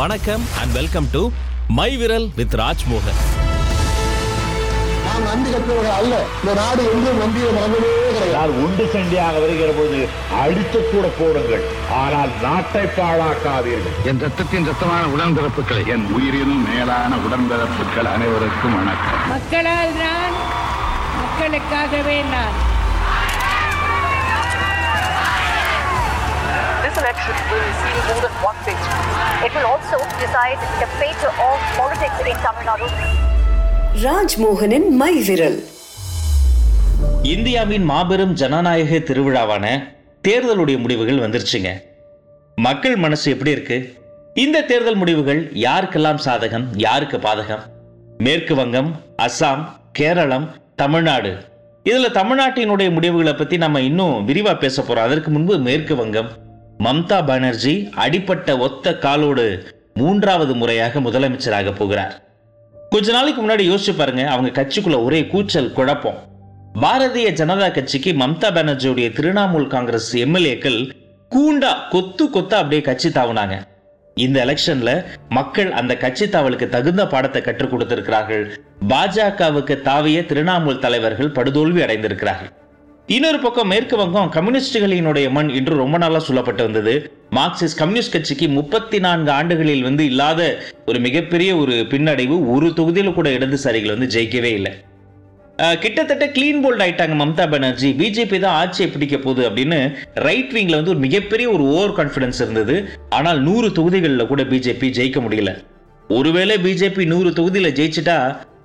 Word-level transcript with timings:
வணக்கம் 0.00 0.42
and 0.60 0.72
welcome 0.78 1.06
to 1.14 1.20
my 1.76 1.88
விரல் 2.00 2.26
with 2.36 2.54
Rajmohan 2.60 3.18
நாம் 5.06 5.24
நன்றி 5.28 5.50
கட்டுவர்கள் 5.54 5.96
அல்ல. 5.96 6.12
இந்த 6.40 6.52
நாடு 6.60 6.82
என்றும் 6.92 7.18
நம்பிய 7.22 7.48
மறந்ததே 7.56 7.90
கிடையாது. 8.18 8.52
உண்டு 8.64 8.84
சண்டியாக 8.94 9.34
வருகிற 9.44 9.70
போது 9.78 9.98
அடித்து 10.42 10.80
கூட 10.92 11.06
போடுங்கள். 11.18 11.64
ஆனால் 12.02 12.32
நாட்டை 12.46 12.84
பாழாக்காதீர்கள். 12.98 13.98
என் 14.12 14.22
ரத்தத்தின் 14.24 14.68
ரத்தமான 14.70 15.02
உடன்பிறப்புகளை 15.16 15.84
என் 15.96 16.06
உயிரினும் 16.18 16.64
மேலான 16.70 17.12
உடன்பிறப்புகள் 17.26 18.10
அனைவருக்கும் 18.14 18.76
வணக்கம். 18.80 19.22
மக்களால் 19.34 19.94
நான் 20.04 20.36
மக்களுக்காகவே 21.20 22.18
நான் 22.34 22.58
This 26.84 26.96
election 27.00 27.34
will 27.50 27.72
see 27.80 27.94
more 28.08 28.20
than 28.24 28.36
one 28.48 28.60
thing. 28.66 28.78
It 29.46 29.52
will 29.56 29.66
also 29.70 29.98
decide 30.22 30.60
the 30.82 30.88
fate 30.98 31.24
of 31.46 31.56
politics 31.78 32.18
in 32.30 32.38
Tamil 32.44 32.64
Nadu. 32.68 32.86
ராஜ்மோகனின் 34.04 34.86
மை 35.00 35.10
விரல் 35.28 35.58
இந்தியாவின் 37.32 37.84
மாபெரும் 37.90 38.34
ஜனநாயக 38.42 39.00
திருவிழாவான 39.08 39.64
தேர்தலுடைய 40.28 40.76
முடிவுகள் 40.84 41.22
வந்துருச்சுங்க. 41.24 41.70
மக்கள் 42.66 42.96
மனசு 43.04 43.26
எப்படி 43.34 43.54
இருக்கு? 43.56 43.78
இந்த 44.44 44.64
தேர்தல் 44.72 45.00
முடிவுகள் 45.02 45.42
யாருக்கெல்லாம் 45.66 46.24
சாதகம் 46.26 46.66
யாருக்கு 46.86 47.18
பாதகம்? 47.28 47.64
மேற்கு 48.26 48.54
வங்கம் 48.60 48.92
அஸ்ஸாம் 49.26 49.64
கேரளம் 50.00 50.46
தமிழ்நாடு. 50.82 51.32
இதுல 51.90 52.10
தமிழ்நாட்டினுடைய 52.20 52.90
முடிவுகளை 52.98 53.34
பத்தி 53.34 53.58
நம்ம 53.64 53.80
இன்னும் 53.90 54.16
விரிவா 54.28 54.54
பேச 54.64 54.82
போறோம். 54.82 55.08
அதற்கு 55.08 55.30
முன்பு 55.36 55.56
மேற்கு 55.68 55.96
வங்கம் 56.02 56.30
மம்தா 56.84 57.16
பானர்ஜி 57.26 57.72
அடிப்பட்ட 57.94 58.58
ஒத்த 58.58 58.92
காலோடு 58.98 59.46
மூன்றாவது 59.94 60.54
முறையாக 60.54 61.00
முதலமைச்சராக 61.00 61.74
போகிறார். 61.74 62.14
கொஞ்ச 62.90 63.12
நாளைக்கு 63.12 63.40
முன்னாடி 63.42 63.64
யோசிச்சு 63.70 63.92
பாருங்க 63.96 64.22
அவங்க 64.30 64.50
கட்சிக்குள்ள 64.60 65.04
ஒரே 65.04 65.26
கூச்சல் 65.26 65.72
குழப்பம். 65.72 66.18
பாரதிய 66.82 67.28
ஜனதா 67.40 67.68
கட்சிக்கு 67.70 68.12
மம்தா 68.12 68.48
பானர்ஜியுடைய 68.56 69.08
திரிணாமுல் 69.18 69.66
காங்கிரஸ் 69.66 70.16
எம்எல்ஏக்கள் 70.16 70.90
கூண்டா 71.34 71.72
கொத்து 71.90 72.26
கொத்தா 72.26 72.58
அப்படியே 72.62 72.80
கட்சி 72.80 73.08
தாவுனாங்க. 73.08 73.56
இந்த 74.14 74.38
எலெக்ஷன்ல 74.44 75.04
மக்கள் 75.28 75.72
அந்த 75.72 75.96
கட்சி 75.96 76.28
தாவலுக்கு 76.28 76.68
தகுந்த 76.68 77.06
பாடத்தை 77.06 77.42
கற்றுக் 77.42 77.70
கொடுத்திருக்கிறார்கள். 77.70 78.44
பாஜகவுக்கு 78.88 79.76
தாவிய 79.90 80.20
திரிணாமுல் 80.32 80.78
தலைவர்கள் 80.78 81.30
படுதோல்வி 81.30 81.82
அடைந்திருக்கிறார்கள். 81.82 82.52
இன்னொரு 83.14 83.38
பக்கம் 83.44 83.70
மேற்கு 83.72 83.96
வங்கம் 84.00 84.28
கம்யூனிஸ்டுகளினுடைய 84.34 85.28
மண் 85.36 85.48
என்று 85.58 85.74
ரொம்ப 85.80 85.96
நாளாக 86.02 86.20
சொல்லப்பட்டு 86.26 86.62
வந்தது. 86.66 86.92
மார்க்சிஸ்ட் 87.38 87.78
கம்யூனிஸ்ட் 87.80 88.12
கட்சிக்கு 88.14 88.46
முப்பத்தி 88.58 88.98
நான்கு 89.06 89.30
ஆண்டுகளில் 89.36 89.82
வந்து 89.86 90.04
இல்லாத 90.10 90.40
ஒரு 90.90 90.98
மிகப்பெரிய 91.06 91.50
ஒரு 91.62 91.76
பின்னடைவு 91.92 92.36
ஒரு 92.54 92.68
தொகுதியில் 92.78 93.16
கூட 93.16 93.30
இடதுசாரிகள் 93.38 93.92
வந்து 93.94 94.08
ஜெயிக்கவே 94.14 94.52
இல்லை. 94.58 94.72
கிட்டத்தட்ட 95.84 96.28
கிளீன் 96.36 96.62
போல்ட் 96.66 96.84
ஆயிட்டாங்க 96.84 97.16
மம்தா 97.22 97.46
பானர்ஜி. 97.54 97.90
பிஜேபி 98.02 98.38
தான் 98.44 98.58
ஆட்சியை 98.60 98.88
பிடிக்க 98.92 99.18
போகுது 99.24 99.42
அப்படின்னு 99.48 99.80
ரைட் 100.26 100.54
விங்ல 100.58 100.78
வந்து 100.80 100.94
ஒரு 100.94 101.02
மிகப்பெரிய 101.06 101.48
ஒரு 101.56 101.66
ஓவர் 101.74 101.96
கான்ஃபிடன்ஸ் 101.98 102.40
இருந்தது. 102.44 102.76
ஆனால் 103.18 103.40
நூறு 103.48 103.70
தொகுதிகளில் 103.80 104.30
கூட 104.30 104.44
பிஜேபி 104.52 104.90
ஜெயிக்க 105.00 105.20
முடியல. 105.26 105.52
ஒருவேளை 106.20 106.54
பிஜேபி 106.68 107.04
நூறு 107.14 107.32
தொகுதியில் 107.40 107.76
ஜெயிச்சிட்டா 107.80 108.16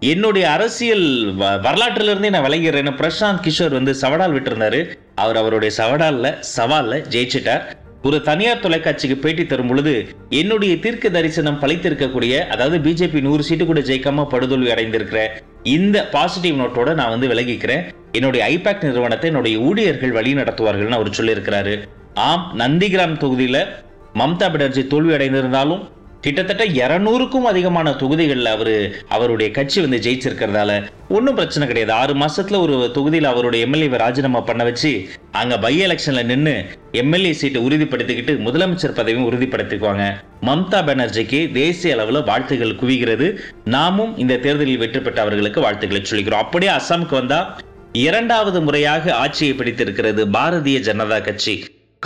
என்னுடைய 0.05 0.51
அரசியல் 0.51 1.35
வ- 1.39 2.01
இருந்தே 2.03 2.29
நான் 2.29 2.45
விளைகிறேன்னு 2.45 2.91
பிரசாந்த் 2.95 3.43
கிஷோர் 3.47 3.71
வந்து 3.71 3.91
சவடால் 4.01 4.35
விட்டுருந்தாரு. 4.35 4.93
அவர் 5.15 5.35
அவருடைய 5.35 5.75
சவடாலில் 5.77 6.35
சவால்ல 6.57 7.03
ஜெயிச்சிட்டார். 7.09 7.61
ஒரு 8.03 8.21
தனியார் 8.21 8.59
தொலைக்காட்சிக்கு 8.59 9.17
பேட்டி 9.17 9.45
தரும் 9.45 9.67
பொழுது 9.67 9.93
என்னுடைய 10.29 10.79
தீர்க்க 10.79 11.09
தரிசனம் 11.09 11.61
பழித்திருக்கக்கூடிய 11.61 12.47
அதாவது 12.47 12.89
பிஜேபி 12.89 13.21
நூறு 13.21 13.43
சீட்டு 13.43 13.65
கூட 13.65 13.79
ஜெயிக்காம 13.79 14.27
படுதோல்வி 14.31 14.71
அடைந்திருக்கிற 14.71 15.27
இந்த 15.63 16.07
பாசிட்டிவ் 16.07 16.59
நோட்டோட 16.59 16.93
நான் 16.93 17.09
வந்து 17.09 17.27
விலகிக்கிறேன் 17.27 17.83
என்னுடைய 18.11 18.49
ஐபேக் 18.49 18.83
நிறுவனத்தை 18.83 19.29
என்னுடைய 19.29 19.57
ஊழியர்கள் 19.59 20.11
வழி 20.11 20.33
நடத்துவார்கள்னு 20.33 20.97
அவர் 20.99 21.09
சொல்லியிருக்கிறாரு. 21.09 21.81
ஆம் 22.13 22.55
நந்திகிராம் 22.57 23.19
தொகுதியில 23.19 23.65
மம்தா 24.13 24.47
பானர்ஜி 24.47 24.87
தோல்வி 24.87 25.13
அடைந்திருந்தாலும் 25.13 25.89
கிட்டத்தட்ட 26.25 26.63
இருநூறுக்கும் 26.65 27.47
அதிகமான 27.49 27.91
தொகுதிகளில் 27.93 28.45
அவர் 28.45 28.71
அவருடைய 29.07 29.51
கட்சி 29.51 29.81
வந்து 29.81 29.97
ஜெயிச்சிருக்கிறதால 30.05 30.71
ஒன்றும் 31.09 31.35
பிரச்சனை 31.35 31.67
கிடையாது. 31.67 31.93
ஆறு 32.01 32.13
மாசத்துல 32.13 32.59
ஒரு 32.59 32.91
தொகுதியில் 32.93 33.27
அவருடைய 33.31 33.67
எம்எல்ஏவை 33.67 33.97
ராஜினாமா 33.97 34.41
பண்ண 34.41 34.63
வச்சு 34.63 34.91
அங்க 35.31 35.59
பை 35.59 35.73
எலெக்ஷன்ல 35.87 36.23
நின்று 36.23 36.55
எம்எல்ஏ 36.91 37.33
சீட்டை 37.33 37.61
உறுதிப்படுத்திக்கிட்டு 37.67 38.35
முதலமைச்சர் 38.47 38.97
பதவியும் 38.99 39.27
உறுதிப்படுத்திக்குவாங்க. 39.29 40.07
மம்தா 40.41 40.79
பானர்ஜிக்கு 40.87 41.51
தேசிய 41.51 41.93
அளவில் 41.93 42.23
வாழ்த்துகள் 42.23 42.79
குவிகிறது. 42.81 43.29
நாமும் 43.65 44.17
இந்த 44.17 44.37
தேர்தலில் 44.37 44.77
வெற்றி 44.77 44.99
பெற்ற 44.99 45.21
அவர்களுக்கு 45.21 45.61
வாழ்த்துக்களை 45.61 46.03
சொல்லிக்கிறோம். 46.09 46.45
அப்படியே 46.47 46.71
அசாமுக்கு 46.71 47.17
வந்தா 47.21 47.59
இரண்டாவது 47.91 48.61
முறையாக 48.61 49.13
ஆட்சியை 49.13 49.53
பிடித்திருக்கிறது 49.53 50.25
பாரதிய 50.25 50.79
ஜனதா 50.89 51.21
கட்சி. 51.21 51.55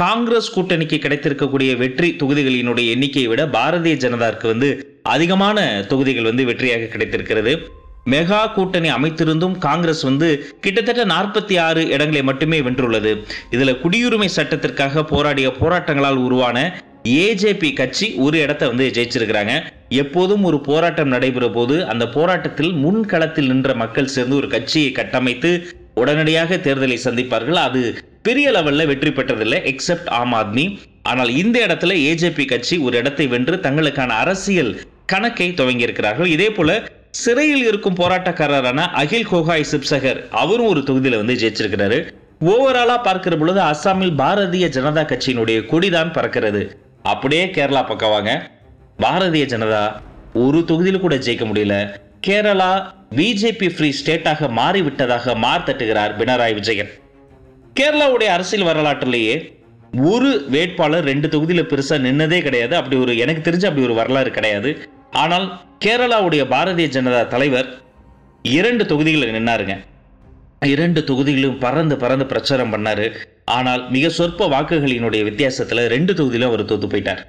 காங்கிரஸ் 0.02 0.54
கூட்டணிக்கு 0.56 0.98
கிடைத்திருக்கக்கூடிய 1.04 1.72
வெற்றி 1.82 2.10
தொகுதிகளினுடைய 2.22 2.88
எண்ணிக்கையை 2.96 3.30
விட 3.32 3.42
பாரதிய 3.56 3.96
ஜனதாவுக்கு 4.04 4.48
வந்து 4.54 4.70
அதிகமான 5.14 5.60
தொகுதிகள் 5.92 6.28
வந்து 6.30 6.44
வெற்றியாக 6.50 6.90
கிடைத்திருக்கிறது. 6.94 7.54
மெகா 8.12 8.42
கூட்டணி 8.56 8.90
அமைத்திருந்தும் 8.98 9.56
காங்கிரஸ் 9.66 10.04
வந்து 10.10 10.28
கிட்டத்தட்ட 10.66 11.04
நாற்பத்தி 11.14 11.56
ஆறு 11.66 11.82
இடங்களை 11.96 12.22
மட்டுமே 12.30 12.60
வென்றுள்ளது. 12.68 13.12
இதுல 13.56 13.74
குடியுரிமை 13.84 14.30
சட்டத்திற்காக 14.38 15.04
போராடிய 15.14 15.50
போராட்டங்களால் 15.62 16.22
உருவான 16.28 16.58
ஏஜேபி 17.26 17.70
கட்சி 17.80 18.08
ஒரு 18.26 18.38
இடத்தை 18.44 18.66
வந்து 18.72 18.88
ஜெயிச்சிருக்கிறாங்க. 18.96 19.54
எப்போதும் 20.04 20.46
ஒரு 20.50 20.60
போராட்டம் 20.70 21.14
நடைபெறும் 21.16 21.58
போது 21.58 21.76
அந்த 21.94 22.08
போராட்டத்தில் 22.18 22.74
முன்களத்தில் 22.84 23.52
நின்ற 23.54 23.74
மக்கள் 23.84 24.14
சேர்ந்து 24.16 24.38
ஒரு 24.42 24.50
கட்சியை 24.56 24.92
கட்டமைத்து 25.00 25.52
உடனடியாக 26.02 26.58
தேர்தலை 26.68 26.98
சந்திப்பார்கள். 27.08 27.60
அது 27.68 27.84
பெரிய 28.26 28.48
லெவலில் 28.56 28.90
வெற்றி 28.92 29.12
பெற்றதில்லை 29.18 29.60
எக்ஸப்ட் 29.72 30.10
ஆம் 30.20 30.34
ஆத்மி. 30.40 30.66
ஆனால் 31.10 31.32
இந்த 31.42 31.58
இடத்துல 31.66 31.94
ஏஜேபி 32.10 32.46
கட்சி 32.46 32.76
ஒரு 32.86 32.96
இடத்தை 33.02 33.26
வென்று 33.34 33.56
தங்களுக்கான 33.66 34.16
அரசியல் 34.24 34.72
கணக்கை 35.12 35.48
துவங்கியிருக்கிறார்கள். 35.60 36.30
இதே 36.36 36.50
போல 36.58 36.72
சிறையில் 37.22 37.64
இருக்கும் 37.70 38.00
போராட்டக்காரரான 38.00 38.80
அகில் 39.02 39.30
கோகாய் 39.32 39.70
சிப்சகர் 39.72 40.20
அவரும் 40.42 40.70
ஒரு 40.74 40.84
தொகுதியில் 40.90 41.20
வந்து 41.22 41.38
ஜெயிச்சிருக்கிறாரு. 41.44 42.00
ஓவராலா 42.52 42.98
பார்க்கிற 43.08 43.36
பொழுது 43.38 43.60
அஸ்ஸாமில் 43.70 44.14
பாரதிய 44.22 44.68
ஜனதா 44.76 45.04
கட்சியினுடைய 45.12 45.60
கொடிதான் 45.72 46.14
பறக்கிறது. 46.18 46.62
அப்படியே 47.14 47.46
கேரளா 47.56 47.82
பக்கம் 47.88 48.14
வாங்க. 48.16 48.32
பாரதிய 49.04 49.46
ஜனதா 49.56 49.84
ஒரு 50.46 50.62
தொகுதியில் 50.70 51.04
கூட 51.06 51.16
ஜெயிக்க 51.26 51.46
முடியல. 51.50 51.76
கேரளா 52.28 52.72
பிஜேபி 53.18 53.68
ஃப்ரீ 53.76 53.90
ஸ்டேட்டாக 54.00 54.50
மாறிவிட்டதாக 54.60 55.36
மார்த்தட்டுகிறார் 55.46 56.16
பினராயி 56.22 56.56
விஜயன். 56.60 56.92
கேரளாவுடைய 57.78 58.30
அரசியல் 58.36 58.68
வரலாற்றிலேயே 58.70 59.36
ஒரு 60.10 60.30
வேட்பாளர் 60.54 61.08
ரெண்டு 61.12 61.28
தொகுதியில் 61.30 61.70
பெருசாக 61.72 62.04
நின்னதே 62.06 62.40
கிடையாது. 62.42 62.74
அப்படி 62.76 62.96
ஒரு 63.04 63.14
எனக்கு 63.18 63.42
தெரிஞ்ச 63.48 63.66
அப்படி 63.70 63.86
ஒரு 63.88 63.94
வரலாறு 63.94 64.32
கிடையாது. 64.32 64.72
ஆனால் 65.24 65.46
கேரளாவுடைய 65.86 66.44
பாரதிய 66.54 66.88
ஜனதா 66.96 67.22
தலைவர் 67.28 67.70
இரண்டு 68.44 68.86
தொகுதிகளில் 68.86 69.36
நின்னாருங்க. 69.38 69.76
இரண்டு 70.74 71.02
தொகுதிகளும் 71.04 71.58
பறந்து 71.60 71.98
பறந்து 71.98 72.26
பிரச்சாரம் 72.26 72.74
பண்ணாரு. 72.74 73.08
ஆனால் 73.58 73.84
மிக 73.90 74.10
சொற்ப 74.10 74.48
வாக்குகளினுடைய 74.48 75.24
வித்தியாசத்தில் 75.30 75.84
ரெண்டு 75.96 76.14
தொகுதியிலும் 76.14 76.52
அவர் 76.52 76.70
தோத்து 76.72 76.90
போயிட்டார். 76.94 77.22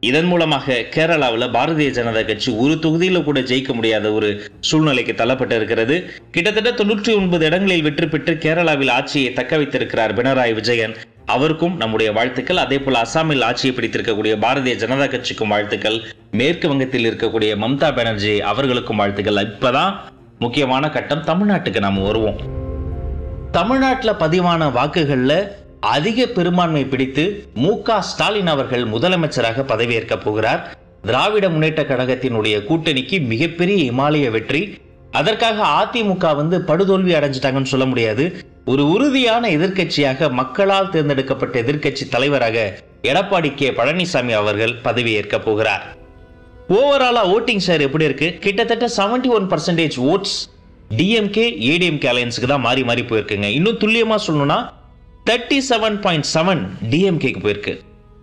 இதன் 0.00 0.24
மூலமாக 0.24 0.74
கேரளாவில் 0.94 1.44
பாரதிய 1.54 1.90
ஜனதா 1.96 2.20
கட்சி 2.26 2.50
ஒரு 2.52 2.74
தொகுதியில 2.82 3.22
கூட 3.24 3.40
ஜெயிக்க 3.40 3.72
முடியாத 3.72 4.12
ஒரு 4.12 4.28
சூழ்நிலைக்கு 4.60 5.12
தள்ளப்பட்டு 5.12 5.54
இருக்கிறது 5.56 5.96
கிட்டத்தட்ட 6.30 6.70
தொண்ணூற்றி 6.70 7.16
ஒன்பது 7.16 7.46
இடங்களில் 7.46 7.82
வெற்றி 7.82 8.06
பெற்று 8.06 8.34
கேரளாவில் 8.34 8.90
ஆட்சியை 8.90 9.32
தக்க 9.32 9.56
வைத்திருக்கிறார் 9.56 10.14
பினராயி 10.14 10.54
விஜயன். 10.54 10.94
அவருக்கும் 11.26 11.76
நம்முடைய 11.76 12.12
வாழ்த்துக்கள். 12.12 12.56
அதே 12.56 12.78
போல 12.78 13.02
அசாமில் 13.02 13.44
ஆட்சியை 13.44 13.76
பிடித்திருக்கக்கூடிய 13.76 14.34
பாரதிய 14.44 14.76
ஜனதா 14.84 15.08
கட்சிக்கும் 15.10 15.48
வாழ்த்துக்கள். 15.48 15.98
மேற்கு 16.30 16.68
வங்கத்தில் 16.68 17.08
இருக்கக்கூடிய 17.10 17.50
மம்தா 17.64 17.90
பானர்ஜி 17.96 18.40
அவர்களுக்கும் 18.40 18.96
வாழ்த்துக்கள். 18.96 19.44
இப்பதான் 19.46 19.94
முக்கியமான 20.38 20.90
கட்டம் 20.90 21.26
தமிழ்நாட்டுக்கு 21.26 21.80
நாம் 21.80 22.02
வருவோம். 22.02 22.40
தமிழ்நாட்டில் 23.50 24.20
பதிவான 24.24 24.70
வாக்குகள்ல 24.78 25.34
அதிக 25.80 26.26
பெரும்பான்மை 26.26 26.84
பிடித்து 26.84 27.44
மு 27.54 27.82
க 27.82 28.02
ஸ்டாலின் 28.02 28.46
அவர்கள் 28.46 28.84
முதலமைச்சராக 28.84 29.62
பதவியேற்க 29.62 30.18
போகிறார். 30.18 30.76
திராவிட 31.02 31.48
முன்னேற்ற 31.48 31.82
கழகத்தினுடைய 31.82 32.64
கூட்டணிக்கு 32.68 33.26
மிகப்பெரிய 33.26 33.92
இமாலய 33.92 34.30
வெற்றி. 34.30 34.74
அதற்காக 35.10 35.66
அதிமுக 35.80 36.36
வந்து 36.36 36.58
படுதோல்வி 36.58 37.12
அடைஞ்சிட்டாங்கன்னு 37.14 37.62
சொல்ல 37.62 37.86
முடியாது. 37.86 38.44
ஒரு 38.64 38.88
உறுதியான 38.88 39.48
எதிர்க்கட்சியாக 39.48 40.30
மக்களால் 40.30 40.90
தேர்ந்தெடுக்கப்பட்ட 40.90 41.60
எதிர்க்கட்சி 41.60 42.08
தலைவராக 42.08 42.78
எடப்பாடி 43.02 43.54
கே 43.54 43.70
பழனிசாமி 43.70 44.32
அவர்கள் 44.32 44.74
பதவியேற்க 44.82 45.38
போகிறார். 45.38 45.96
ஓவராலா 46.68 47.22
ஓட்டிங் 47.36 47.64
ஷேர் 47.66 47.80
எப்படி 47.80 48.04
இருக்கு? 48.04 48.36
கிட்டத்தட்ட 48.40 48.88
71% 48.96 49.28
one 49.28 49.48
percentage 49.48 49.98
votes 49.98 50.48
DMK 50.96 51.46
ADMK 51.70 52.10
அலையன்ஸுக்கு 52.12 52.46
தான் 52.46 52.60
மாறி 52.60 52.84
மாறி 52.84 53.02
போயிருக்குங்க. 53.02 53.44
இன்னும் 53.44 53.78
துல்லியமா 53.78 54.16
சொல்லணும்னா 54.26 54.76
தேர்ட்டி 55.28 55.56
செவன் 55.68 56.00
பாயிண்ட் 56.00 56.26
செவன் 56.34 56.60
டிஎம்கேக்கு 56.90 57.40
போயிருக்கு. 57.44 57.72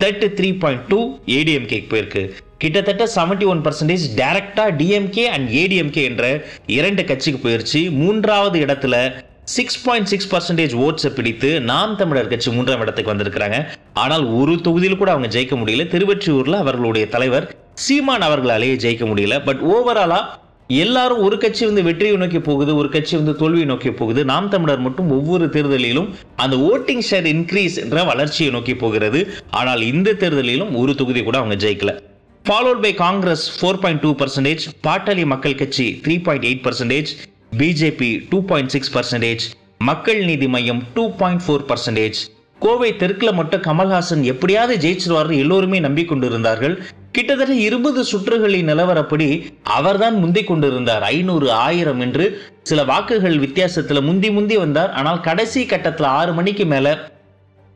தேர்ட்டி 0.03 0.27
த்ரீ 0.37 0.59
பாயிண்ட் 0.59 0.81
டூ 0.81 1.17
ஏடிஎம்கேக்கு 1.25 1.87
போயிருக்கு. 1.89 2.31
கிட்டத்தட்ட 2.57 3.07
71% 3.15 3.45
ஒன் 3.45 3.61
பர்சன்டேஜ் 3.61 4.05
டைரக்டா 4.15 4.63
டிஎம்கே 4.79 5.25
அண்ட் 5.25 5.49
ஏடிஎம்கே 5.49 6.03
என்ற 6.03 6.43
இரண்டு 6.65 7.05
கட்சிக்கு 7.05 7.39
போயிருச்சு. 7.43 7.91
மூன்றாவது 7.91 8.59
இடத்துல 8.59 9.23
சிக்ஸ் 9.43 9.83
பாயிண்ட் 9.83 10.05
சிக்ஸ் 10.05 10.29
பர்சன்டேஜ் 10.35 10.75
ஓட்ஸை 10.85 11.09
பிடித்து 11.09 11.61
நாம் 11.61 11.95
தமிழர் 11.95 12.27
கட்சி 12.27 12.51
மூன்றாம் 12.51 12.79
இடத்துக்கு 12.79 13.13
வந்திருக்கிறாங்க. 13.13 13.67
ஆனால் 13.93 14.25
ஒரு 14.25 14.61
தொகுதியில் 14.61 14.97
கூட 14.97 15.11
அவங்க 15.11 15.39
ஜெயிக்க 15.39 15.55
முடியல. 15.61 15.85
திருவெற்றியூர்ல 15.93 16.57
அவர்களுடைய 16.57 17.07
தலைவர் 17.07 17.55
சீமான் 17.73 18.21
அவர்களாலேயே 18.21 18.75
ஜெயிக்க 18.85 19.05
முடியல. 19.11 19.45
பட் 19.45 19.61
ஓவராலா 19.75 20.19
எல்லாரும் 20.69 21.19
ஒரு 21.25 21.37
கட்சி 21.37 21.63
வந்து 21.65 21.83
வெற்றியை 21.83 22.15
நோக்கி 22.21 22.39
போகுது 22.39 22.71
ஒரு 22.75 22.89
கட்சி 22.89 23.15
வந்து 23.15 23.33
தோல்வியை 23.35 23.65
நோக்கி 23.65 23.91
போகுது. 23.91 24.21
நாம் 24.31 24.49
தமிழர் 24.49 24.81
மட்டும் 24.85 25.09
ஒவ்வொரு 25.11 25.45
தேர்தலிலும் 25.55 26.07
அந்த 26.35 26.55
ஓட்டிங் 26.71 27.03
ஷேர் 27.09 27.27
இன்க்ரீஸ் 27.33 27.75
என்ற 27.83 28.03
வளர்ச்சியை 28.03 28.51
நோக்கி 28.51 28.75
போகிறது. 28.75 29.19
ஆனால் 29.51 29.81
இந்த 29.81 30.15
தேர்தலிலும் 30.23 30.73
ஒரு 30.75 30.95
தொகுதி 30.95 31.23
கூட 31.23 31.37
அவங்க 31.37 31.57
ஜெயிக்கல. 31.65 31.93
Followed 32.45 32.81
by 32.85 32.93
Congress 32.93 33.45
four 33.57 33.79
point 33.83 34.01
two 34.01 34.11
percentage 34.21 34.65
Pattali 34.87 35.25
Makkal 35.25 35.55
Katchi 35.55 35.87
three 36.07 36.17
point 36.23 36.47
eight 36.49 36.65
percentage 36.67 37.11
BJP 37.57 38.11
two 38.29 38.39
point 38.45 38.73
six 38.75 38.93
percentage 38.97 39.45
Makkal 39.77 40.19
Needhi 40.25 40.47
Maiam 40.47 40.81
two 40.93 41.05
point 41.21 41.43
four 41.47 41.65
percentage 41.71 42.19
Kovai 42.59 42.89
தெற்குல 42.99 43.29
மட்டும் 43.33 43.61
கமல்ஹாசன் 43.61 44.21
எப்படியாவது 44.23 44.75
ஜெயிச்சிருவார் 44.83 45.31
எல்லோருமே 45.43 45.79
நம்பிக்கொண்டிருந்தார்கள். 45.79 46.75
கிட்டத்தட்ட 47.15 47.53
இருபது 47.65 48.01
சுற்றுகளின் 48.11 48.69
நிலவரப்படி 48.69 49.27
அவர்தான் 49.77 50.15
முந்தி 50.21 50.41
கொண்டிருந்தார். 50.43 51.03
ஐநூறு 51.15 51.47
ஆயிரம் 51.65 52.01
என்று 52.05 52.25
சில 52.69 52.79
வாக்குகள் 52.89 53.37
வித்தியாசத்தில் 53.43 54.07
முந்தி 54.07 54.29
முந்தி 54.37 54.55
வந்தார். 54.63 54.91
ஆனால் 54.99 55.21
கடைசி 55.27 55.61
கட்டத்தில் 55.73 56.09
ஆறு 56.19 56.31
மணிக்கு 56.39 56.65
மேல 56.73 56.93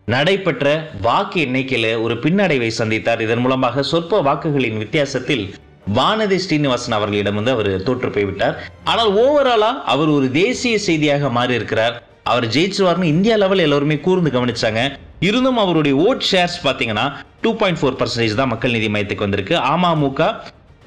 நடைபெற்ற 0.07 0.67
வாக்கு 1.07 1.39
எண்ணிக்கையில 1.45 1.87
ஒரு 2.05 2.15
பின்னடைவை 2.23 2.69
சந்தித்தார். 2.79 3.23
இதன் 3.25 3.43
மூலமாக 3.45 3.83
சொற்ப 3.93 4.21
வாக்குகளின் 4.29 4.81
வித்தியாசத்தில் 4.83 5.45
வானதி 5.97 6.37
ஸ்ரீனிவாசன் 6.45 6.97
அவர்களிடம் 6.97 7.37
வந்து 7.39 7.55
அவர் 7.55 7.71
தோற்று 7.87 8.09
போய்விட்டார். 8.15 8.57
ஆனால் 8.91 9.11
ஓவராலா 9.23 9.71
அவர் 9.93 10.09
ஒரு 10.17 10.29
தேசிய 10.43 10.77
செய்தியாக 10.87 11.29
மாறி 11.37 11.59
இருக்கிறார் 11.59 11.95
அவர் 12.31 12.47
ஜெயிச்சுவார்னு 12.55 13.13
இந்தியா 13.15 13.37
லெவல் 13.43 13.65
எல்லாருமே 13.67 13.97
கூர்ந்து 14.07 14.31
கவனிச்சாங்க. 14.35 14.81
இருந்தும் 15.27 15.57
அவருடைய 15.57 15.95
ஓட் 16.07 16.25
ஷேர்ஸ் 16.31 16.57
பார்த்தீங்கன்னா 16.63 17.05
டூ 17.41 17.51
பாயிண்ட் 17.55 17.79
ஃபோர் 17.79 17.97
பர்சன்டேஜ் 17.99 18.35
தான் 18.39 18.51
மக்கள் 18.51 18.73
நீதி 18.75 18.87
மையத்துக்கு 18.87 19.25
வந்திருக்கு. 19.27 19.55
அமமுக 19.73 20.27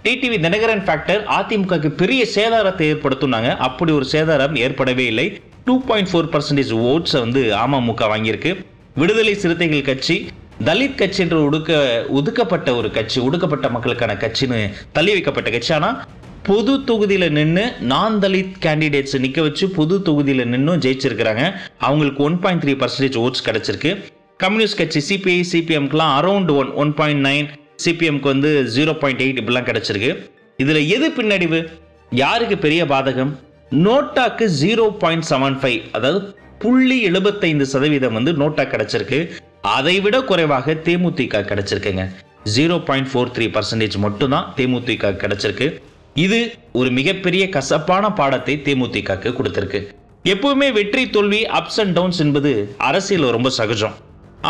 டிடிவி 0.05 0.37
தினகரன் 0.44 0.84
ஃபேக்டர் 0.87 1.23
அதிமுகவுக்கு 1.38 1.90
பெரிய 2.02 2.23
சேதாரத்தை 2.37 2.84
ஏற்படுத்தினாங்க. 2.93 3.50
அப்படி 3.67 3.93
ஒரு 3.93 4.06
சேதாரம் 4.12 4.56
ஏற்படவே 4.64 5.05
இல்லை. 5.12 5.26
டூ 5.67 5.75
பாயிண்ட் 5.88 6.11
ஃபோர் 6.12 6.31
பர்சன்டேஜ் 6.34 6.73
ஓட்ஸை 6.93 7.19
வந்து 7.25 7.43
அமமுக 7.64 8.08
வாங்கியிருக்கு. 8.12 8.52
விடுதலை 8.94 9.34
சிறுத்தைகள் 9.43 9.88
கட்சி 9.90 10.17
தலித் 10.69 10.99
கட்சி 11.02 11.23
என்று 11.23 11.38
ஒடுக்க 11.50 11.70
ஒதுக்கப்பட்ட 12.19 12.75
ஒரு 12.79 12.90
கட்சி 12.96 13.20
ஒடுக்கப்பட்ட 13.20 13.69
மக்களுக்கான 13.76 14.17
கட்சின்னு 14.25 14.58
தள்ளி 14.96 15.12
வைக்கப்பட்ட 15.12 15.50
கட்சி. 15.50 15.73
ஆனால் 15.79 15.99
பொது 16.49 16.73
தொகுதியில் 16.84 17.29
நின்று 17.38 17.64
நான் 17.93 18.17
தலித் 18.23 18.56
கேண்டிடேட்ஸ் 18.64 19.19
நிற்க 19.25 19.40
வச்சு 19.43 19.64
பொது 19.79 19.96
தொகுதியில் 20.08 20.50
நின்றும் 20.55 20.81
ஜெயிச்சிருக்கிறாங்க. 20.87 21.44
அவங்களுக்கு 21.88 22.23
one 22.29 22.38
point 22.44 22.64
three 22.64 22.75
percentage 22.82 23.19
votes 23.25 23.46
கிடச்சிருக்கு. 23.49 23.93
கம்யூனிஸ்ட் 24.43 24.79
கட்சி 24.79 25.00
CBI 25.09 25.41
சிபிஎம்க்குலாம் 25.50 26.12
around 26.19 26.50
one 26.61 26.71
one 26.83 26.93
point 26.99 27.23
nine 27.27 27.49
சிபிஎம்க்கு 27.85 28.29
வந்து 28.33 28.50
ஜீரோ 28.77 28.93
பாயிண்ட் 29.03 29.23
எயிட் 29.25 29.39
இப்படிலாம் 29.41 29.67
கிடச்சிருக்கு. 29.69 30.11
இதில் 30.62 30.81
எது 30.94 31.06
பின்னடைவு? 31.17 31.61
யாருக்கு 32.23 32.56
பெரிய 32.65 32.83
பாதகம்? 32.93 33.31
நோட்டாக்கு 33.87 34.47
ஜீரோ 34.62 34.87
பாயிண்ட் 35.03 35.27
செவன் 35.31 35.59
ஃபைவ் 35.61 35.81
அதாவது 35.97 36.21
புள்ளி 36.65 36.99
எழுபத்தைந்து 37.09 37.67
சதவீதம் 37.73 38.17
வந்து 38.19 38.33
நோட்டா 38.43 38.67
கிடைச்சிருக்கு. 38.75 39.21
அதை 39.77 39.97
விட 40.05 40.17
குறைவாக 40.31 40.77
தேமுதிக 40.87 41.44
கிடச்சிருக்குங்க. 41.50 42.05
Zero 42.56 42.79
point 42.91 43.11
four 43.12 43.35
three 43.37 43.49
percentage 43.56 43.99
மட்டும்தான் 44.06 44.47
தேமுதிக 44.56 45.17
கிடச்சிருக்கு. 45.25 45.69
இது 46.27 46.41
ஒரு 46.81 46.91
மிகப்பெரிய 47.00 47.44
கசப்பான 47.56 48.12
பாடத்தை 48.21 48.56
தேமுதிகக்கு 48.69 49.31
கொடுத்துருக்கு. 49.41 49.81
எப்பவுமே 50.35 50.71
வெற்றி 50.79 51.05
தோல்வி 51.17 51.43
அப்ஸ் 51.61 51.81
அண்ட் 51.85 51.94
டவுன்ஸ் 51.99 52.23
என்பது 52.25 52.53
அரசியல் 52.91 53.35
ரொம்ப 53.37 53.50
சகஜம். 53.61 53.94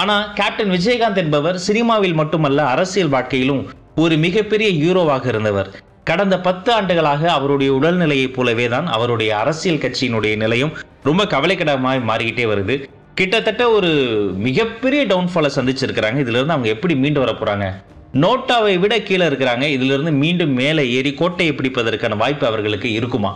ஆனால் 0.00 0.33
கேப்டன் 0.33 0.71
விஜயகாந்த் 0.71 1.21
என்பவர் 1.23 1.59
சினிமாவில் 1.59 2.15
மட்டுமல்ல 2.15 2.67
அரசியல் 2.67 3.11
வாழ்க்கையிலும் 3.15 3.62
ஒரு 3.94 4.17
மிகப்பெரிய 4.17 4.69
ஹீரோவாக 4.81 5.27
இருந்தவர். 5.27 5.69
கடந்த 6.05 6.41
பத்து 6.41 6.73
ஆண்டுகளாக 6.73 7.33
அவருடைய 7.33 7.73
உடல்நிலையைப் 7.73 8.33
போலவே 8.33 8.69
தான் 8.69 8.87
அவருடைய 8.87 9.39
அரசியல் 9.39 9.83
கட்சியினுடைய 9.85 10.37
நிலையும் 10.37 10.73
ரொம்ப 11.03 11.25
கவலைக்கிடமாக 11.25 12.00
மாறிக்கிட்டே 12.11 12.47
வருது. 12.53 12.77
கிட்டத்தட்ட 13.15 13.71
ஒரு 13.71 13.91
மிகப்பெரிய 14.37 15.06
டவுன்ஃபாலை 15.06 15.50
சந்திச்சிருக்கிறாங்க. 15.59 16.19
இதிலிருந்து 16.25 16.56
அவங்க 16.56 16.69
எப்படி 16.69 16.97
மீண்டு 16.97 17.21
வர 17.21 17.33
போகிறாங்க 17.33 17.67
நோட்டாவை 18.15 18.79
விட 18.79 18.94
கீழே 19.00 19.27
இருக்கிறாங்க. 19.27 19.62
இதிலிருந்து 19.62 20.12
மீண்டும் 20.12 20.53
மேலே 20.53 20.91
ஏறி 20.91 21.15
கோட்டையை 21.15 21.55
பிடிப்பதற்கான 21.55 22.17
வாய்ப்பு 22.17 22.47
அவர்களுக்கு 22.47 22.93
இருக்குமா? 22.93 23.33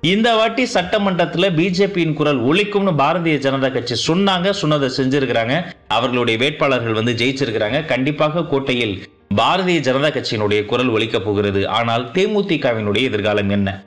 இந்த 0.00 0.36
வாட்டி 0.36 0.66
சட்டமன்றத்தில் 0.66 1.54
பிஜேபியின் 1.58 2.12
குரல் 2.12 2.40
ஒழிக்கும்னு 2.44 2.92
பாரதிய 2.98 3.36
ஜனதா 3.46 3.72
கட்சி 3.72 4.12
சொன்னாங்க 4.12 4.50
சொன்னதை 4.50 4.88
செஞ்சிருக்கிறாங்க. 4.96 5.54
அவர்களுடைய 5.88 6.38
வேட்பாளர்கள் 6.38 6.92
வந்து 6.92 7.12
ஜெயிச்சிருக்கிறாங்க. 7.12 7.84
கண்டிப்பாக 7.84 8.44
கோட்டையில் 8.44 9.02
பாரதிய 9.34 9.78
ஜனதா 9.88 10.10
கட்சியினுடைய 10.16 10.64
குரல் 10.64 10.92
ஒழிக்கப் 10.92 11.24
போகிறது. 11.24 11.68
ஆனால் 11.68 12.10
தேமுதிகவினுடைய 12.10 13.02
எதிர்காலம் 13.02 13.50
என்ன? 13.50 13.84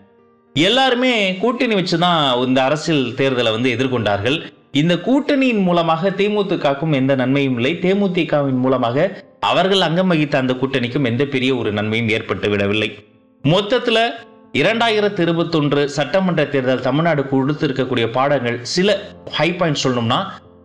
எல்லாருமே 0.54 1.36
கூட்டணி 1.36 1.74
வச்சு 1.74 2.00
தான் 2.00 2.46
இந்த 2.46 2.64
அரசியல் 2.64 3.06
தேர்தலை 3.18 3.52
வந்து 3.52 3.76
எதிர்கொண்டார்கள். 3.76 4.44
இந்த 4.72 4.96
கூட்டணியின் 4.98 5.62
மூலமாக 5.62 6.10
தேமுதிகவுக்கும் 6.10 6.94
எந்த 6.94 7.16
நன்மையும் 7.16 7.56
இல்லை. 7.56 7.74
தேமுதிகவின் 7.82 8.64
மூலமாக 8.66 9.26
அவர்கள் 9.40 9.82
அங்கம் 9.82 10.08
வகித்த 10.08 10.38
அந்த 10.38 10.54
கூட்டணிக்கும் 10.54 11.06
எந்த 11.06 11.26
பெரிய 11.26 11.56
ஒரு 11.56 11.72
நன்மையும் 11.72 12.10
ஏற்பட்டு 12.10 12.50
விடவில்லை. 12.50 12.98
மொத்தத்தில் 13.42 14.14
இரண்டாயிரத்தி 14.54 15.20
இருபத்தொன்று 15.20 15.90
சட்டமன்ற 15.90 16.46
தேர்தல் 16.46 16.82
தமிழ்நாடு 16.82 17.22
கொடுத்திருக்கக்கூடிய 17.32 18.12
பாடங்கள் 18.12 18.58
சில 18.64 18.96
ஹை 19.32 19.54
பாயிண்ட் 19.54 19.82
சொல்லணும்னா 19.84 20.18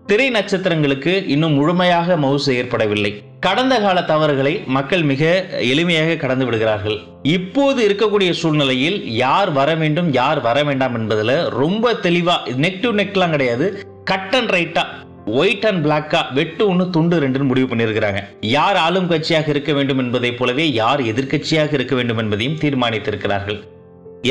திரை 0.07 0.31
நட்சத்திரங்களுக்கு 0.31 1.27
இன்னும் 1.27 1.53
முழுமையாக 1.53 2.17
மவுசு 2.17 2.49
ஏற்படவில்லை. 2.49 3.23
கடந்த 3.41 3.81
கால 3.81 4.03
தவறுகளை 4.03 4.63
மக்கள் 4.67 5.03
மிக 5.03 5.45
எளிமையாக 5.59 6.17
கடந்து 6.17 6.45
விடுகிறார்கள். 6.45 6.99
இப்போது 7.23 7.89
இருக்கக்கூடிய 7.89 8.31
சூழ்நிலையில் 8.31 9.13
யார் 9.15 9.51
வர 9.51 9.75
வேண்டும் 9.75 10.13
யார் 10.13 10.41
வர 10.41 10.63
வேண்டாம் 10.63 10.95
என்பதில் 10.95 11.49
ரொம்ப 11.49 11.95
தெளிவாக 11.95 12.51
நெக் 12.51 12.81
டு 12.81 12.93
நெக்லாம் 12.93 13.31
கிடையாது. 13.31 13.85
கட் 14.05 14.35
அண்ட் 14.35 14.51
ரைட்டா 14.51 14.85
ஒயிட் 15.27 15.67
அண்ட் 15.67 15.87
பிளாக்கா 15.87 16.33
வெட்டு 16.33 16.69
ஒன்று 16.69 16.91
துண்டு 16.91 17.21
ரெண்டுன்னு 17.21 17.51
முடிவு 17.51 17.77
பண்ணியிருக்கிறாங்க. 17.77 18.23
யார் 18.41 18.77
ஆளும் 18.77 19.11
கட்சியாக 19.11 19.49
இருக்க 19.49 19.73
வேண்டும் 19.73 19.99
என்பதைப் 19.99 20.39
போலவே 20.39 20.73
யார் 20.73 21.03
எதிர்க்கட்சியாக 21.03 21.73
இருக்க 21.73 21.95
வேண்டும் 21.95 22.19
என்பதையும் 22.19 22.59
தீர்மானித்திருக்கிறார்கள். 22.65 23.61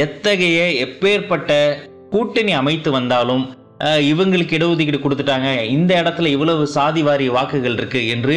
எத்தகைய 0.02 0.60
எப்பேற்பட்ட 0.84 1.52
கூட்டணி 2.12 2.54
அமைத்து 2.60 2.90
வந்தாலும் 2.92 3.44
இவங்களுக்கு 4.10 4.56
இடஒதுக்கீடு 4.58 5.00
கொடுத்துட்டாங்க 5.04 5.50
இந்த 5.76 5.92
இடத்துல 6.02 6.30
இவ்வளவு 6.36 6.64
சாதி 6.76 7.02
வாரி 7.04 7.26
வாக்குகள் 7.36 7.78
இருக்கு 7.80 8.02
என்று 8.08 8.36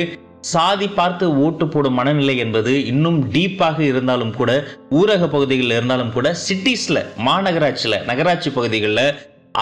சாதி 0.52 0.88
பார்த்து 0.98 1.26
ஓட்டு 1.44 1.64
போடும் 1.68 1.96
மனநிலை 1.98 2.34
என்பது 2.44 2.72
இன்னும் 2.92 3.18
டீப்பாக 3.34 3.78
இருந்தாலும் 3.90 4.34
கூட 4.40 4.50
ஊரக 5.00 5.24
பகுதிகளில் 5.34 5.76
இருந்தாலும் 5.76 6.12
கூட 6.16 6.28
சிட்டிஸில் 6.46 7.02
மாநகராட்சியில் 7.28 8.02
நகராட்சி 8.10 8.50
பகுதிகளில் 8.50 9.06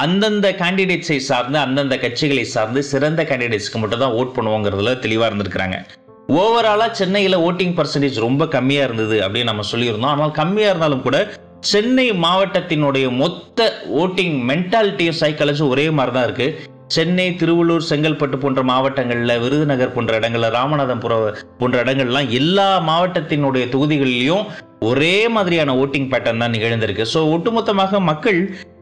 அந்தந்த 0.05 0.47
கேண்டிடேட்ஸை 0.63 1.19
சார்ந்து 1.31 1.59
அந்தந்த 1.65 1.97
கட்சிகளை 2.05 2.45
சார்ந்து 2.55 2.83
சிறந்த 2.93 3.23
கேண்டிடேட்ஸ்க்கு 3.31 3.81
மட்டும் 3.83 4.03
தான் 4.05 4.17
ஓட் 4.21 4.35
பண்ணுவோங்கிறதுல 4.37 4.95
தெளிவாக 5.05 5.29
இருந்திருக்கிறாங்க. 5.31 5.79
ஓவராலாக 6.41 6.91
சென்னையில் 7.01 7.43
ஓட்டிங் 7.47 7.75
பர்சன்டேஜ் 7.79 8.19
ரொம்ப 8.27 8.45
கம்மியாக 8.55 8.89
இருந்தது 8.89 9.17
அப்படின்னு 9.25 9.51
நம்ம 9.51 9.65
சொல்லியிருந்தோம். 9.73 10.13
ஆனால் 10.15 10.37
கம்மியாக 10.41 10.73
இருந்தாலும் 10.73 11.05
கூட 11.07 11.19
சென்னை 11.71 12.07
மாவட்டத்தினுடைய 12.25 13.07
மொத்த 13.21 13.67
ஓட்டிங் 14.03 14.37
மென்டாலிட்டியும் 14.49 15.19
சைக்காலஜி 15.21 15.63
ஒரே 15.73 15.85
மாதிரி 15.99 16.13
தான் 16.17 16.27
இருக்கு. 16.29 16.49
சென்னை 16.95 17.27
திருவள்ளூர் 17.41 17.87
செங்கல்பட்டு 17.91 18.37
போன்ற 18.43 18.63
மாவட்டங்களில் 18.71 19.41
விருதுநகர் 19.43 19.95
போன்ற 19.95 20.13
இடங்களில் 20.21 20.55
ராமநாதபுரம் 20.57 21.39
போன்ற 21.61 21.77
இடங்கள்லாம் 21.85 22.29
எல்லா 22.41 22.69
மாவட்டத்தினுடைய 22.91 23.67
தொகுதிகளிலையும் 23.75 24.45
ஒரே 24.91 25.17
மாதிரியான 25.35 25.75
ஓட்டிங் 25.83 26.11
பேட்டர்ன் 26.13 26.43
தான் 26.45 26.55
நிகழ்ந்திருக்கு. 26.57 27.05
ஸோ 27.15 27.21
ஒட்டுமொத்தமாக 27.35 28.01
மக்கள் 28.11 28.41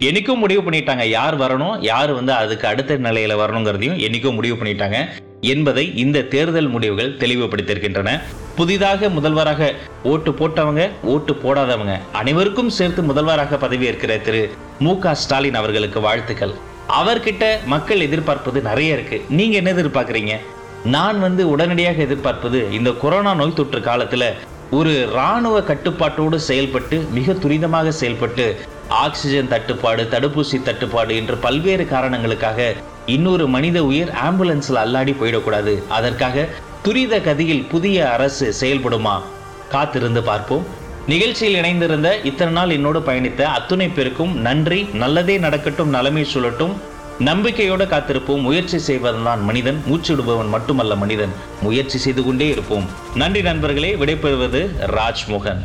என்னைக்கும் 0.08 0.42
முடிவு 0.44 0.62
பண்ணிட்டாங்க. 0.68 1.04
யார் 1.18 1.36
வரணும் 1.44 1.76
யார் 1.90 2.12
வந்து 2.20 2.34
அதுக்கு 2.42 2.66
அடுத்த 2.72 2.98
நிலையில 3.08 3.36
வரணுங்கிறதையும் 3.42 4.00
என்னைக்கும் 4.06 4.38
முடிவு 4.40 4.58
பண்ணிட்டாங்க. 4.62 4.98
என்பதை 5.44 5.96
இந்த 5.96 6.22
தேர்தல் 6.22 6.68
முடிவுகள் 6.68 7.16
தெளிவுபடுத்தியிருக்கின்றன. 7.16 8.20
புதிதாக 8.56 9.08
முதல்வராக 9.08 9.74
ஓட்டு 10.02 10.30
போட்டவங்க 10.30 10.90
ஓட்டு 11.02 11.32
போடாதவங்க 11.32 11.98
அனைவருக்கும் 12.12 12.70
சேர்த்து 12.70 13.02
முதல்வராக 13.02 13.56
பதவியேற்கிற 13.56 14.20
திரு. 14.20 14.50
மு. 14.78 14.98
க. 14.98 15.14
ஸ்டாலின் 15.14 15.54
அவர்களுக்கு 15.54 16.00
வாழ்த்துக்கள். 16.00 16.54
அவர்கிட்ட 16.88 17.58
மக்கள் 17.66 18.00
எதிர்பார்ப்பது 18.00 18.60
நிறைய 18.60 18.92
இருக்கு. 18.92 19.22
நீங்க 19.28 19.56
என்ன 19.56 19.72
எதிர்பார்க்குறீங்க? 19.72 20.36
நான் 20.84 21.20
வந்து 21.20 21.48
உடனடியாக 21.48 22.02
எதிர்பார்ப்பது 22.02 22.72
இந்த 22.72 22.90
கொரோனா 22.90 23.34
நோய் 23.34 23.54
தொற்று 23.54 23.80
காலத்துல 23.80 24.32
ஒரு 24.70 25.08
இராணுவ 25.10 25.60
கட்டுப்பாட்டோடு 25.60 26.34
செயல்பட்டு 26.34 26.98
மிக 27.10 27.32
துரிதமாக 27.32 27.88
செயல்பட்டு 27.88 28.60
ஆக்சிஜன் 28.88 29.48
தட்டுப்பாடு 29.48 30.08
தடுப்பூசி 30.10 30.62
தட்டுப்பாடு 30.62 31.16
என்று 31.16 31.36
பல்வேறு 31.36 31.86
காரணங்களுக்காக 31.86 32.74
இன்னொரு 33.06 33.48
மனித 33.48 33.84
உயிர் 33.84 34.08
ஆம்புலன்ஸ்ல 34.08 34.76
அல்லாடி 34.84 35.16
போயிடக்கூடாது. 35.20 35.86
அதற்காக 35.88 36.48
துரித 36.82 37.18
கதியில் 37.18 37.68
புதிய 37.68 38.10
அரசு 38.10 38.54
செயல்படுமா? 38.60 39.22
காத்திருந்து 39.68 40.22
பார்ப்போம். 40.22 40.66
நிகழ்ச்சியில் 41.06 41.62
இணைந்திருந்த 41.62 42.24
இத்தனை 42.24 42.52
நாள் 42.52 42.70
என்னோடு 42.70 42.98
பயணித்த 43.00 43.42
அத்துணை 43.42 43.88
பேருக்கும் 43.88 44.36
நன்றி. 44.36 44.82
நல்லதே 44.82 45.38
நடக்கட்டும் 45.38 45.88
நலமே 45.88 46.22
சொல்லட்டும் 46.22 46.72
நம்பிக்கையோடு 47.18 47.84
காத்திருப்போம். 47.84 48.40
முயற்சி 48.40 48.78
செய்வதுதான் 48.78 49.44
மனிதன் 49.44 49.82
மூச்சுடுபவன் 49.88 50.48
மட்டுமல்ல 50.48 50.94
மனிதன். 50.94 51.32
முயற்சி 51.62 51.98
செய்து 51.98 52.24
கொண்டே 52.24 52.48
இருப்போம். 52.48 52.84
நன்றி 53.14 53.42
நண்பர்களே. 53.42 53.94
விடைபெறுவது 53.94 54.70
ராஜ்மோகன். 54.78 55.62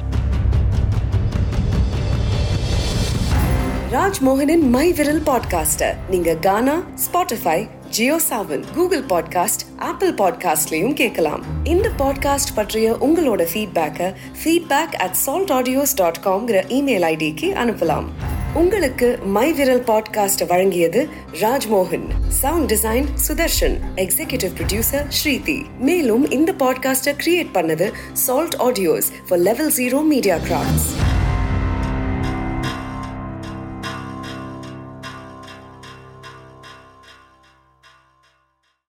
ராஜ்மோகனின் 3.91 4.63
மை 4.69 4.93
விரல் 4.93 5.21
பாட்காஸ்டர் 5.25 5.95
நீங்க 6.09 6.35
Gaana 6.35 6.73
Spotify 7.03 7.67
Jio 7.89 8.19
Saavn 8.29 8.63
Google 8.75 9.03
podcast 9.09 9.63
Apple 9.77 10.11
பாட்காஸ்ட்லயும் 10.13 10.93
கேட்கலாம். 10.93 11.43
இந்த 11.63 11.89
பாட்காஸ்ட் 11.97 12.53
பற்றிய 12.55 12.97
உங்களோட 12.99 13.45
ஃபீட்பேக்கை 13.53 14.09
feedback 14.43 14.95
at 14.95 15.13
salt 15.13 15.51
audios 15.51 15.95
dot 15.95 16.19
காம்ங்கிற 16.25 16.63
email 16.69 17.07
ஐடிக்கு 17.13 17.49
அனுப்பலாம். 17.53 18.07
உங்களுக்கு 18.55 19.19
மை 19.25 19.53
விரல் 19.53 19.83
பாட்காஸ்ட் 19.83 20.43
வழங்கியது 20.47 21.07
Rajmohan. 21.41 22.07
Sound 22.41 22.71
design 22.71 23.07
Sudarshan 23.27 23.77
executive 23.95 24.55
producer 24.59 25.07
Shreethi 25.19 25.59
மேலும் 25.79 26.29
இந்த 26.29 26.53
பாட்காஸ்டை 26.59 27.13
கிரியேட் 27.23 27.53
பண்ணது 27.53 27.89
salt 28.13 28.57
audios 28.59 29.09
for 29.29 29.39
level 29.39 29.71
zero 29.71 30.01
media 30.07 30.37
crafts 30.37 30.89